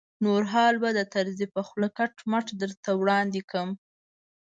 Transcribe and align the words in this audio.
نور 0.25 0.43
حال 0.51 0.75
به 0.81 0.89
د 0.93 0.99
طرزي 1.13 1.47
په 1.55 1.61
خوله 1.67 1.89
کټ 1.97 2.13
مټ 2.31 2.47
درته 2.61 2.89
وړاندې 3.01 3.41
کړم. 3.49 3.69